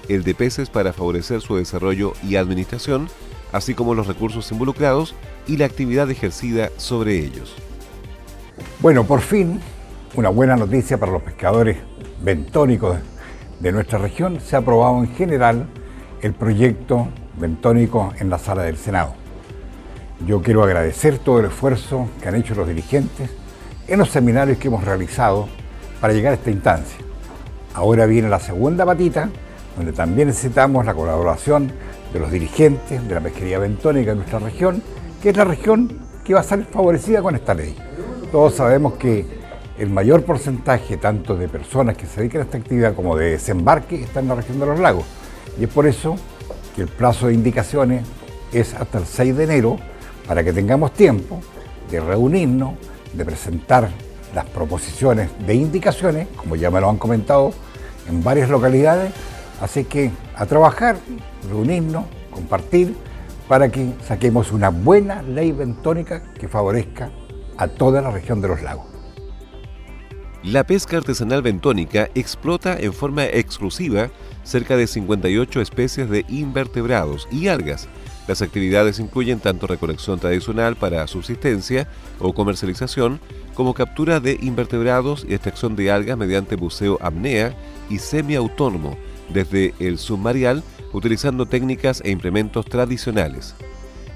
el 0.09 0.25
de 0.25 0.35
peces 0.35 0.71
para 0.71 0.93
favorecer 0.93 1.41
su 1.41 1.57
desarrollo 1.57 2.13
y 2.23 2.37
administración, 2.37 3.09
así 3.53 3.75
como 3.75 3.95
los 3.95 4.07
recursos 4.07 4.51
involucrados 4.53 5.15
y 5.47 5.57
la 5.57 5.67
actividad 5.67 6.11
ejercida 6.11 6.71
sobre 6.77 7.19
ellos. 7.19 7.55
Bueno, 8.81 9.05
por 9.05 9.21
fin, 9.21 9.61
una 10.15 10.29
buena 10.29 10.57
noticia 10.57 10.99
para 10.99 11.13
los 11.13 11.23
pescadores 11.23 11.79
bentónicos 12.23 12.99
de 13.61 13.73
nuestra 13.73 13.99
región, 13.99 14.41
se 14.41 14.57
ha 14.57 14.61
aprobado 14.61 14.99
en 14.99 15.15
general 15.15 15.67
el 16.23 16.35
proyecto 16.35 17.09
bentónico 17.39 18.13
en 18.19 18.31
la 18.31 18.39
sala 18.39 18.63
del 18.63 18.77
Senado. 18.77 19.15
Yo 20.27 20.43
quiero 20.43 20.63
agradecer 20.63 21.19
todo 21.19 21.41
el 21.41 21.47
esfuerzo 21.47 22.09
que 22.21 22.29
han 22.29 22.37
hecho 22.37 22.55
los 22.55 22.69
dirigentes 22.69 23.31
en 23.87 23.99
los 23.99 24.11
seminarios 24.11 24.59
que 24.59 24.69
hemos 24.69 24.85
realizado 24.85 25.49
para 26.01 26.13
llegar 26.13 26.33
a 26.33 26.37
esta 26.37 26.51
instancia. 26.51 26.99
Ahora 27.75 28.07
viene 28.07 28.29
la 28.29 28.41
segunda 28.41 28.87
patita, 28.87 29.29
donde 29.77 29.93
también 29.93 30.29
necesitamos 30.29 30.87
la 30.87 30.95
colaboración 30.95 31.73
de 32.13 32.21
los 32.21 32.31
dirigentes 32.31 33.07
de 33.07 33.15
la 33.15 33.21
pesquería 33.21 33.59
bentónica 33.59 34.11
de 34.11 34.17
nuestra 34.17 34.39
región, 34.39 34.83
que 35.23 35.31
es 35.31 35.37
la 35.37 35.45
región 35.45 35.99
que 36.25 36.35
va 36.35 36.41
a 36.41 36.45
ser 36.45 36.65
favorecida 36.65 37.21
con 37.21 37.35
esta 37.35 37.55
ley. 37.55 37.77
Todos 38.31 38.55
sabemos 38.55 38.95
que 38.95 39.27
el 39.79 39.91
mayor 39.91 40.25
porcentaje 40.25 40.97
tanto 40.97 41.37
de 41.37 41.49
personas 41.49 41.97
que 41.97 42.07
se 42.07 42.21
dedican 42.21 42.43
a 42.43 42.45
esta 42.45 42.59
actividad 42.59 42.95
como 42.95 43.17
de 43.17 43.33
desembarque 43.33 44.03
está 44.03 44.21
en 44.21 44.29
la 44.29 44.37
región 44.37 44.61
de 44.61 44.67
los 44.67 44.79
lagos. 44.79 45.05
Y 45.59 45.65
es 45.65 45.71
por 45.71 45.87
eso 45.87 46.17
que 46.77 46.83
el 46.83 46.89
plazo 46.89 47.27
de 47.27 47.35
indicaciones 47.35 48.05
es 48.53 48.75
hasta 48.75 48.99
el 48.99 49.07
6 49.07 49.37
de 49.37 49.45
enero 49.45 49.77
para 50.27 50.45
que 50.45 50.53
tengamos 50.53 50.93
tiempo 50.93 51.41
de 51.91 52.01
reunirnos, 52.01 52.75
de 53.17 53.25
presentar 53.25 53.91
las 54.35 54.47
proposiciones 54.47 55.31
de 55.47 55.55
indicaciones, 55.55 56.29
como 56.37 56.57
ya 56.57 56.71
me 56.71 56.81
lo 56.81 56.91
han 56.91 56.97
comentado, 56.97 57.53
en 58.09 58.23
varias 58.23 58.51
localidades. 58.51 59.13
Así 59.61 59.85
que 59.85 60.11
a 60.37 60.47
trabajar, 60.47 60.97
reunirnos, 61.49 62.05
compartir, 62.31 62.97
para 63.49 63.69
que 63.69 63.93
saquemos 64.07 64.53
una 64.53 64.71
buena 64.71 65.23
ley 65.23 65.53
bentónica 65.53 66.23
que 66.39 66.49
favorezca 66.49 67.11
a 67.57 67.69
toda 67.69 68.01
la 68.01 68.11
región 68.11 68.41
de 68.41 68.49
los 68.49 68.63
lagos. 68.63 68.94
La 70.45 70.63
pesca 70.65 70.99
artesanal 70.99 71.41
bentónica 71.41 72.11
explota 72.15 72.77
en 72.79 72.93
forma 72.93 73.25
exclusiva 73.25 74.11
cerca 74.43 74.77
de 74.77 74.87
58 74.87 75.63
especies 75.63 76.11
de 76.11 76.27
invertebrados 76.29 77.27
y 77.33 77.49
algas. 77.49 77.89
Las 78.29 78.43
actividades 78.43 78.99
incluyen 79.01 79.41
tanto 79.41 79.67
recolección 79.67 80.21
tradicional 80.21 80.77
para 80.77 81.07
subsistencia 81.07 81.89
o 82.19 82.35
comercialización, 82.35 83.21
como 83.55 83.73
captura 83.73 84.21
de 84.21 84.39
invertebrados 84.43 85.25
y 85.27 85.33
extracción 85.33 85.77
de 85.77 85.91
algas 85.91 86.19
mediante 86.19 86.57
buceo 86.57 86.99
apnea 87.01 87.57
y 87.89 87.99
semiautónomo 87.99 88.99
desde 89.33 89.73
el 89.79 89.97
submarial 89.97 90.63
utilizando 90.93 91.47
técnicas 91.47 92.03
e 92.05 92.11
implementos 92.11 92.67
tradicionales. 92.67 93.55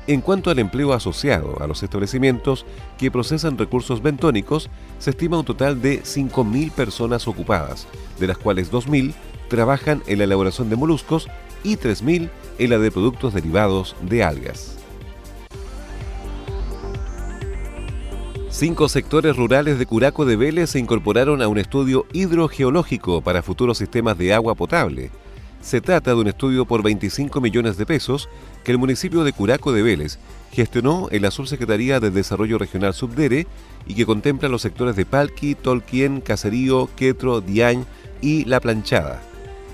En 0.08 0.22
cuanto 0.22 0.50
al 0.50 0.58
empleo 0.58 0.94
asociado 0.94 1.60
a 1.60 1.66
los 1.66 1.82
establecimientos 1.82 2.64
que 2.96 3.10
procesan 3.10 3.58
recursos 3.58 4.00
bentónicos, 4.00 4.70
se 4.98 5.10
estima 5.10 5.38
un 5.38 5.44
total 5.44 5.82
de 5.82 6.02
5.000 6.02 6.72
personas 6.72 7.28
ocupadas, 7.28 7.86
de 8.18 8.26
las 8.26 8.38
cuales 8.38 8.72
2.000 8.72 9.12
trabajan 9.50 10.02
en 10.06 10.16
la 10.16 10.24
elaboración 10.24 10.70
de 10.70 10.76
moluscos 10.76 11.28
y 11.62 11.76
3.000 11.76 12.30
en 12.58 12.70
la 12.70 12.78
de 12.78 12.90
productos 12.90 13.34
derivados 13.34 13.96
de 14.00 14.24
algas. 14.24 14.78
Cinco 18.48 18.88
sectores 18.88 19.36
rurales 19.36 19.78
de 19.78 19.84
Curaco 19.84 20.24
de 20.24 20.36
Vélez 20.36 20.70
se 20.70 20.78
incorporaron 20.78 21.42
a 21.42 21.48
un 21.48 21.58
estudio 21.58 22.06
hidrogeológico 22.14 23.20
para 23.20 23.42
futuros 23.42 23.76
sistemas 23.76 24.16
de 24.16 24.32
agua 24.32 24.54
potable. 24.54 25.10
Se 25.60 25.80
trata 25.80 26.12
de 26.12 26.20
un 26.20 26.28
estudio 26.28 26.64
por 26.64 26.82
25 26.82 27.40
millones 27.40 27.76
de 27.76 27.84
pesos 27.84 28.28
que 28.64 28.72
el 28.72 28.78
municipio 28.78 29.24
de 29.24 29.32
Curaco 29.32 29.72
de 29.72 29.82
Vélez 29.82 30.18
gestionó 30.52 31.08
en 31.10 31.22
la 31.22 31.30
Subsecretaría 31.30 32.00
de 32.00 32.10
Desarrollo 32.10 32.58
Regional 32.58 32.94
Subdere 32.94 33.46
y 33.86 33.94
que 33.94 34.06
contempla 34.06 34.48
los 34.48 34.62
sectores 34.62 34.96
de 34.96 35.04
Palqui, 35.04 35.54
Tolquien, 35.54 36.20
Caserío, 36.20 36.88
Quetro, 36.96 37.40
Diañ 37.40 37.84
y 38.20 38.44
La 38.44 38.60
Planchada. 38.60 39.20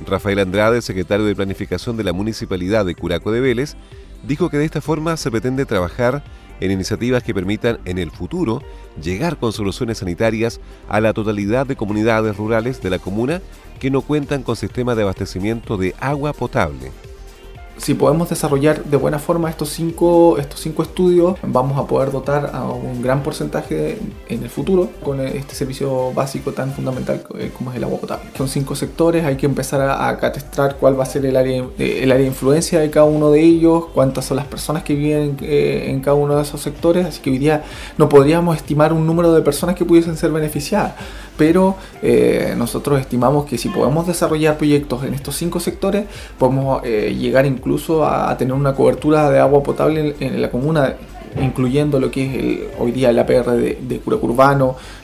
Rafael 0.07 0.41
Andrade, 0.41 0.83
secretario 0.83 1.27
de 1.27 1.37
Planificación 1.37 1.97
de 1.97 2.05
la 2.05 2.13
Municipalidad 2.13 2.85
de 2.85 2.95
Curaco 2.95 3.31
de 3.31 3.41
Vélez, 3.41 3.77
dijo 4.27 4.51
que 4.51 4.59
de 4.59 4.65
esta 4.65 4.81
forma 4.81 5.17
se 5.17 5.31
pretende 5.31 5.67
trabajar 5.67 6.25
en 6.61 6.71
iniciativas 6.71 7.23
que 7.23 7.35
permitan 7.35 7.79
en 7.85 7.99
el 7.99 8.11
futuro 8.11 8.63
llegar 9.03 9.39
con 9.39 9.53
soluciones 9.53 9.99
sanitarias 9.99 10.61
a 10.89 11.01
la 11.01 11.13
totalidad 11.13 11.67
de 11.67 11.77
comunidades 11.77 12.37
rurales 12.37 12.81
de 12.83 12.91
la 12.91 12.99
comuna 12.99 13.41
que 13.79 13.91
no 13.91 14.03
cuentan 14.03 14.43
con 14.43 14.57
sistema 14.57 14.95
de 14.95 15.03
abastecimiento 15.03 15.77
de 15.77 15.95
agua 16.01 16.33
potable 16.33 16.91
si 17.77 17.95
podemos 17.95 18.29
desarrollar 18.29 18.85
de 18.85 18.97
buena 18.97 19.19
forma 19.19 19.51
estos 19.51 19.71
cinco, 19.71 20.39
estos 20.39 20.61
cinco 20.61 20.83
estudios, 20.83 21.37
vamos 21.43 21.79
a 21.79 21.87
poder 21.87 22.13
dotar 22.13 22.51
a 22.53 22.65
un 22.65 23.03
gran 23.03 23.23
porcentaje 23.23 23.99
en 24.29 24.43
el 24.43 24.49
futuro 24.49 24.91
con 25.03 25.21
este 25.21 25.55
servicio 25.55 26.13
básico 26.13 26.53
tan 26.53 26.73
fundamental 26.73 27.25
eh, 27.39 27.51
como 27.57 27.71
es 27.71 27.77
el 27.77 27.85
agua 27.85 27.99
potable. 27.99 28.31
Son 28.37 28.49
cinco 28.49 28.75
sectores, 28.77 29.25
hay 29.25 29.37
que 29.37 29.47
empezar 29.47 29.81
a, 29.81 30.09
a 30.09 30.19
catastrar 30.19 30.77
cuál 30.77 30.99
va 30.99 31.03
a 31.03 31.07
ser 31.07 31.27
el 31.27 31.37
área, 31.37 31.65
el 31.79 32.13
área 32.13 32.23
de 32.23 32.29
influencia 32.29 32.79
de 32.81 32.91
cada 32.91 33.07
uno 33.07 33.31
de 33.31 33.41
ellos, 33.41 33.87
cuántas 33.93 34.27
son 34.27 34.37
las 34.37 34.47
personas 34.47 34.85
que 34.85 34.95
viven 34.95 35.37
eh, 35.43 35.87
en 35.89 36.01
cada 36.01 36.15
uno 36.15 36.37
de 36.37 36.43
esos 36.43 36.61
sectores, 36.61 37.05
así 37.07 37.21
que 37.21 37.31
hoy 37.31 37.39
día 37.39 37.65
no 37.99 38.09
podríamos 38.09 38.57
estimar 38.57 38.93
un 38.93 39.07
número 39.07 39.33
de 39.33 39.43
personas 39.43 39.75
que 39.75 39.85
pudiesen 39.85 40.17
ser 40.17 40.31
beneficiadas 40.31 40.95
pero 41.37 41.77
eh, 42.03 42.55
nosotros 42.57 43.01
estimamos 43.01 43.47
que 43.47 43.59
si 43.59 43.69
podemos 43.69 44.07
desarrollar 44.07 44.57
proyectos 44.57 45.05
en 45.05 45.15
estos 45.15 45.37
cinco 45.37 45.61
sectores, 45.61 46.05
podemos 46.39 46.83
eh, 46.85 47.15
llegar 47.19 47.47
incluso 47.47 48.05
a, 48.05 48.37
tener 48.37 48.55
una 48.55 48.75
cobertura 48.75 49.31
de 49.31 49.39
agua 49.39 49.63
potable 49.63 50.15
en, 50.21 50.43
la 50.43 50.51
comuna 50.51 50.95
incluyendo 51.41 51.99
lo 51.99 52.13
que 52.13 52.27
es 52.27 52.35
el, 52.35 52.69
hoy 52.79 52.93
día 52.93 53.11
el 53.11 53.19
APR 53.19 53.51
de, 53.53 53.79
de 53.81 54.01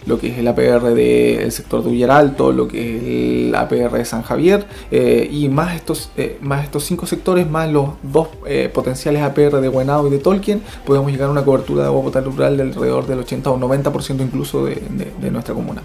lo 0.07 0.19
que 0.19 0.29
es 0.29 0.39
el 0.39 0.47
APR 0.47 0.95
del 0.95 1.51
sector 1.51 1.83
de 1.83 1.91
Villaralto, 1.91 2.53
lo 2.53 2.69
que 2.69 2.97
es 2.97 3.49
el 3.49 3.55
APR 3.55 3.99
de 3.99 4.05
San 4.05 4.23
Javier, 4.23 4.65
eh, 4.93 5.29
y 5.31 5.49
más 5.49 5.75
estos, 5.75 6.11
más 6.41 6.65
estos 6.65 6.85
cinco 6.85 7.07
sectores, 7.07 7.51
más 7.51 7.69
los 7.69 7.91
dos 8.03 8.29
potenciales 8.73 9.23
APR 9.23 9.61
de 9.61 9.69
Buenao 9.69 10.07
y 10.07 10.11
de 10.11 10.19
Tolkien, 10.19 10.63
podemos 10.87 11.11
llegar 11.11 11.29
a 11.29 11.33
una 11.33 11.45
cobertura 11.45 11.83
de 11.83 11.89
agua 11.89 12.03
potable 12.03 12.31
rural 12.31 12.57
de 12.57 12.63
alrededor 12.63 13.07
del 13.09 13.19
80 13.19 13.51
o 13.51 13.59
90% 13.59 14.21
incluso 14.21 14.67
de 14.67 15.31
nuestra 15.33 15.53
comuna. 15.53 15.83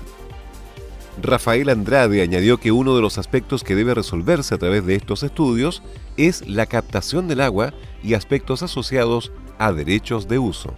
Rafael 1.21 1.69
Andrade 1.69 2.21
añadió 2.21 2.57
que 2.57 2.71
uno 2.71 2.95
de 2.95 3.01
los 3.01 3.17
aspectos 3.17 3.63
que 3.63 3.75
debe 3.75 3.93
resolverse 3.93 4.55
a 4.55 4.57
través 4.57 4.85
de 4.85 4.95
estos 4.95 5.23
estudios 5.23 5.81
es 6.17 6.47
la 6.47 6.65
captación 6.65 7.27
del 7.27 7.41
agua 7.41 7.73
y 8.03 8.13
aspectos 8.13 8.63
asociados 8.63 9.31
a 9.57 9.71
derechos 9.71 10.27
de 10.27 10.39
uso. 10.39 10.73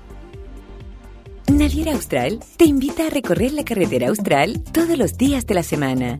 Naviera 1.52 1.94
Austral 1.94 2.40
te 2.58 2.66
invita 2.66 3.08
a 3.08 3.10
recorrer 3.10 3.54
la 3.54 3.64
carretera 3.64 4.10
austral 4.10 4.64
todos 4.74 4.98
los 4.98 5.18
días 5.18 5.48
de 5.48 5.56
la 5.56 5.64
semana. 5.64 6.20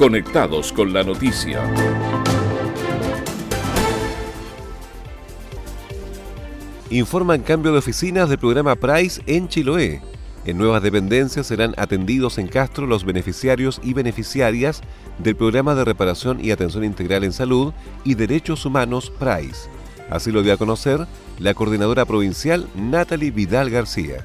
Conectados 0.00 0.72
con 0.72 0.94
la 0.94 1.02
noticia. 1.02 1.62
Informan 6.88 7.42
cambio 7.42 7.72
de 7.72 7.80
oficinas 7.80 8.30
del 8.30 8.38
programa 8.38 8.76
Price 8.76 9.20
en 9.26 9.46
Chiloé. 9.46 10.00
En 10.46 10.56
nuevas 10.56 10.82
dependencias 10.82 11.48
serán 11.48 11.74
atendidos 11.76 12.38
en 12.38 12.46
Castro 12.46 12.86
los 12.86 13.04
beneficiarios 13.04 13.78
y 13.84 13.92
beneficiarias 13.92 14.80
del 15.18 15.36
programa 15.36 15.74
de 15.74 15.84
reparación 15.84 16.42
y 16.42 16.50
atención 16.50 16.82
integral 16.82 17.22
en 17.22 17.34
salud 17.34 17.74
y 18.02 18.14
derechos 18.14 18.64
humanos 18.64 19.12
Price. 19.18 19.68
Así 20.08 20.32
lo 20.32 20.42
dio 20.42 20.54
a 20.54 20.56
conocer 20.56 21.06
la 21.38 21.52
coordinadora 21.52 22.06
provincial 22.06 22.66
Natalie 22.74 23.32
Vidal 23.32 23.68
García. 23.68 24.24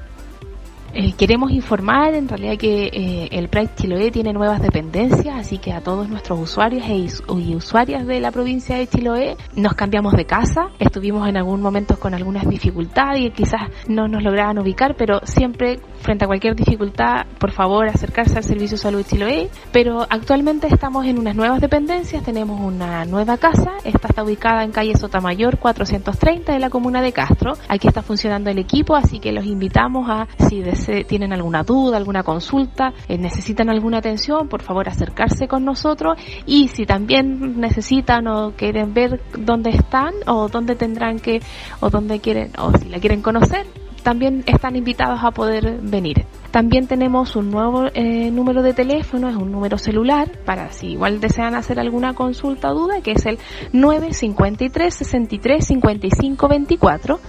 Eh, 0.98 1.12
queremos 1.12 1.50
informar 1.50 2.14
en 2.14 2.26
realidad 2.26 2.56
que 2.56 2.86
eh, 2.86 3.28
el 3.30 3.50
Pride 3.50 3.68
Chiloé 3.76 4.10
tiene 4.10 4.32
nuevas 4.32 4.62
dependencias, 4.62 5.36
así 5.38 5.58
que 5.58 5.74
a 5.74 5.82
todos 5.82 6.08
nuestros 6.08 6.40
usuarios 6.40 6.86
e 6.88 7.06
y 7.38 7.54
usuarias 7.54 8.06
de 8.06 8.18
la 8.18 8.32
provincia 8.32 8.76
de 8.76 8.86
Chiloé 8.86 9.36
nos 9.54 9.74
cambiamos 9.74 10.14
de 10.14 10.24
casa. 10.24 10.70
Estuvimos 10.78 11.28
en 11.28 11.36
algún 11.36 11.60
momento 11.60 12.00
con 12.00 12.14
algunas 12.14 12.48
dificultades 12.48 13.20
y 13.20 13.30
quizás 13.30 13.70
no 13.88 14.08
nos 14.08 14.22
lograban 14.22 14.58
ubicar, 14.58 14.94
pero 14.96 15.20
siempre 15.24 15.80
frente 16.06 16.24
a 16.24 16.28
cualquier 16.28 16.54
dificultad, 16.54 17.26
por 17.40 17.50
favor, 17.50 17.88
acercarse 17.88 18.36
al 18.38 18.44
Servicio 18.44 18.78
Salud 18.78 19.04
Chiloé. 19.04 19.50
Pero 19.72 20.06
actualmente 20.08 20.68
estamos 20.68 21.04
en 21.04 21.18
unas 21.18 21.34
nuevas 21.34 21.60
dependencias, 21.60 22.22
tenemos 22.22 22.60
una 22.60 23.04
nueva 23.04 23.36
casa, 23.38 23.72
esta 23.82 24.06
está 24.06 24.22
ubicada 24.22 24.62
en 24.62 24.70
calle 24.70 24.96
Sotamayor 24.96 25.58
430 25.58 26.52
de 26.52 26.60
la 26.60 26.70
comuna 26.70 27.02
de 27.02 27.12
Castro. 27.12 27.54
Aquí 27.68 27.88
está 27.88 28.02
funcionando 28.02 28.50
el 28.50 28.58
equipo, 28.58 28.94
así 28.94 29.18
que 29.18 29.32
los 29.32 29.44
invitamos 29.46 30.08
a, 30.08 30.28
si 30.48 30.62
tienen 31.08 31.32
alguna 31.32 31.64
duda, 31.64 31.96
alguna 31.96 32.22
consulta, 32.22 32.92
eh, 33.08 33.18
necesitan 33.18 33.68
alguna 33.68 33.98
atención, 33.98 34.48
por 34.48 34.62
favor 34.62 34.88
acercarse 34.88 35.48
con 35.48 35.64
nosotros 35.64 36.16
y 36.46 36.68
si 36.68 36.86
también 36.86 37.60
necesitan 37.60 38.28
o 38.28 38.52
quieren 38.52 38.94
ver 38.94 39.20
dónde 39.36 39.70
están 39.70 40.14
o 40.26 40.46
dónde 40.46 40.76
tendrán 40.76 41.18
que 41.18 41.40
o 41.80 41.90
dónde 41.90 42.20
quieren 42.20 42.52
o 42.58 42.70
si 42.78 42.88
la 42.88 43.00
quieren 43.00 43.22
conocer, 43.22 43.66
también 44.06 44.44
están 44.46 44.76
invitados 44.76 45.18
a 45.24 45.32
poder 45.32 45.80
venir. 45.82 46.26
También 46.52 46.86
tenemos 46.86 47.34
un 47.34 47.50
nuevo 47.50 47.86
eh, 47.92 48.30
número 48.30 48.62
de 48.62 48.72
teléfono, 48.72 49.28
es 49.28 49.34
un 49.34 49.50
número 49.50 49.78
celular, 49.78 50.30
para 50.44 50.70
si 50.70 50.92
igual 50.92 51.18
desean 51.18 51.56
hacer 51.56 51.80
alguna 51.80 52.14
consulta 52.14 52.70
o 52.70 52.74
duda, 52.74 53.00
que 53.00 53.10
es 53.10 53.26
el 53.26 53.40
953 53.72 54.94
63 54.94 55.66
55 55.66 56.48
24. 56.48 57.20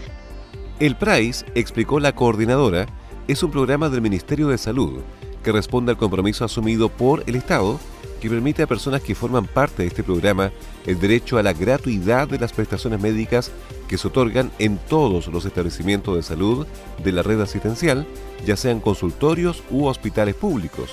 El 0.80 0.96
PRICE, 0.98 1.48
explicó 1.56 2.00
la 2.00 2.14
coordinadora, 2.14 2.86
es 3.28 3.42
un 3.42 3.50
programa 3.50 3.90
del 3.90 4.02
Ministerio 4.02 4.50
de 4.50 4.60
Salud 4.60 5.02
que 5.44 5.52
responde 5.52 5.94
al 5.94 5.98
compromiso 5.98 6.46
asumido 6.46 6.90
por 6.90 7.24
el 7.26 7.38
Estado 7.38 7.80
que 8.20 8.30
permite 8.30 8.64
a 8.64 8.68
personas 8.68 9.02
que 9.02 9.16
forman 9.16 9.46
parte 9.46 9.84
de 9.84 9.88
este 9.88 10.04
programa 10.04 10.52
el 10.86 11.00
derecho 11.00 11.38
a 11.38 11.44
la 11.44 11.54
gratuidad 11.54 12.28
de 12.28 12.40
las 12.40 12.54
prestaciones 12.54 13.00
médicas 13.00 13.52
que 13.88 13.98
se 13.98 14.08
otorgan 14.08 14.52
en 14.60 14.78
todos 14.78 15.28
los 15.28 15.46
establecimientos 15.46 16.16
de 16.16 16.24
salud 16.24 16.68
de 17.04 17.12
la 17.12 17.24
red 17.24 17.40
asistencial, 17.42 18.06
ya 18.46 18.56
sean 18.56 18.80
consultorios 18.80 19.64
u 19.70 19.86
hospitales 19.86 20.36
públicos. 20.36 20.92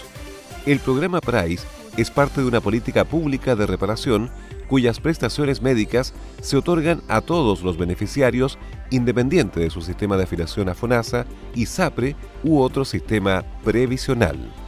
El 0.66 0.78
programa 0.80 1.20
PRICE 1.20 1.66
es 1.96 2.10
parte 2.10 2.40
de 2.40 2.46
una 2.46 2.60
política 2.60 3.04
pública 3.04 3.54
de 3.56 3.66
reparación 3.66 4.30
cuyas 4.68 4.98
prestaciones 4.98 5.62
médicas 5.62 6.14
se 6.40 6.56
otorgan 6.56 7.02
a 7.08 7.20
todos 7.20 7.62
los 7.62 7.76
beneficiarios 7.76 8.58
independiente 8.90 9.60
de 9.60 9.70
su 9.70 9.82
sistema 9.82 10.16
de 10.16 10.24
afiliación 10.24 10.68
a 10.68 10.74
FONASA, 10.74 11.26
ISAPRE 11.54 12.16
u 12.42 12.60
otro 12.60 12.84
sistema 12.84 13.44
previsional. 13.62 14.63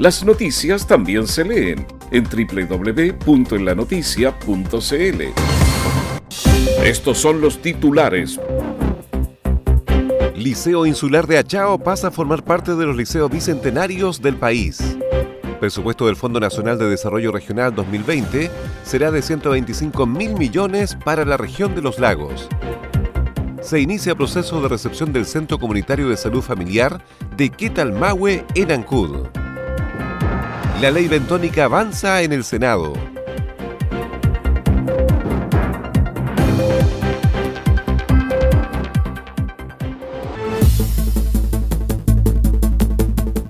Las 0.00 0.24
noticias 0.24 0.86
también 0.86 1.26
se 1.26 1.44
leen 1.44 1.86
en 2.10 2.24
www.enlanoticia.cl. 2.24 5.22
Estos 6.82 7.18
son 7.18 7.42
los 7.42 7.60
titulares. 7.60 8.40
Liceo 10.34 10.86
Insular 10.86 11.26
de 11.26 11.36
Achao 11.36 11.78
pasa 11.78 12.08
a 12.08 12.10
formar 12.10 12.42
parte 12.42 12.74
de 12.76 12.86
los 12.86 12.96
liceos 12.96 13.30
bicentenarios 13.30 14.22
del 14.22 14.36
país. 14.36 14.96
presupuesto 15.60 16.06
del 16.06 16.16
Fondo 16.16 16.40
Nacional 16.40 16.78
de 16.78 16.88
Desarrollo 16.88 17.30
Regional 17.30 17.74
2020 17.74 18.50
será 18.82 19.10
de 19.10 19.20
125 19.20 20.06
mil 20.06 20.32
millones 20.32 20.96
para 21.04 21.26
la 21.26 21.36
región 21.36 21.74
de 21.74 21.82
los 21.82 21.98
lagos. 21.98 22.48
Se 23.60 23.78
inicia 23.78 24.14
proceso 24.14 24.62
de 24.62 24.68
recepción 24.68 25.12
del 25.12 25.26
Centro 25.26 25.58
Comunitario 25.58 26.08
de 26.08 26.16
Salud 26.16 26.40
Familiar 26.40 27.04
de 27.36 27.50
Quetalmahue 27.50 28.46
en 28.54 28.72
Ancud. 28.72 29.26
La 30.80 30.90
ley 30.90 31.08
bentónica 31.08 31.64
avanza 31.64 32.22
en 32.22 32.32
el 32.32 32.42
Senado. 32.42 32.94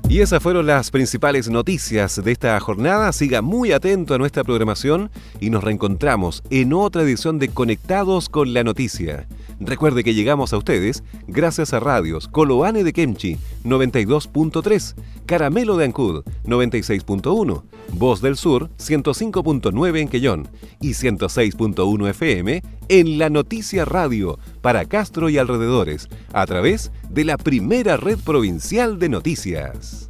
Y 0.08 0.18
esas 0.18 0.42
fueron 0.42 0.66
las 0.66 0.90
principales 0.90 1.48
noticias 1.48 2.20
de 2.20 2.32
esta 2.32 2.58
jornada. 2.58 3.12
Siga 3.12 3.42
muy 3.42 3.70
atento 3.70 4.14
a 4.14 4.18
nuestra 4.18 4.42
programación 4.42 5.08
y 5.38 5.50
nos 5.50 5.62
reencontramos 5.62 6.42
en 6.50 6.72
otra 6.72 7.02
edición 7.02 7.38
de 7.38 7.50
Conectados 7.50 8.28
con 8.28 8.52
la 8.52 8.64
Noticia. 8.64 9.28
Recuerde 9.60 10.02
que 10.02 10.14
llegamos 10.14 10.54
a 10.54 10.56
ustedes 10.56 11.04
gracias 11.28 11.74
a 11.74 11.80
radios 11.80 12.28
Coloane 12.28 12.82
de 12.82 12.94
Kemchi 12.94 13.36
92.3, 13.64 14.94
Caramelo 15.26 15.76
de 15.76 15.84
Ancud 15.84 16.24
96.1, 16.46 17.62
Voz 17.92 18.22
del 18.22 18.36
Sur 18.36 18.70
105.9 18.78 19.98
en 19.98 20.08
Quellón 20.08 20.48
y 20.80 20.92
106.1 20.92 22.08
FM 22.08 22.62
en 22.88 23.18
La 23.18 23.28
Noticia 23.28 23.84
Radio 23.84 24.38
para 24.62 24.86
Castro 24.86 25.28
y 25.28 25.36
alrededores 25.36 26.08
a 26.32 26.46
través 26.46 26.90
de 27.10 27.24
la 27.24 27.36
primera 27.36 27.98
red 27.98 28.18
provincial 28.18 28.98
de 28.98 29.10
noticias. 29.10 30.08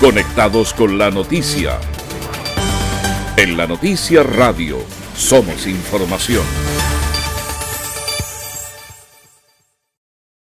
Conectados 0.00 0.74
con 0.74 0.98
la 0.98 1.10
noticia. 1.10 1.78
En 3.36 3.56
la 3.56 3.66
Noticia 3.66 4.22
Radio 4.22 4.78
somos 5.16 5.66
información. 5.66 6.44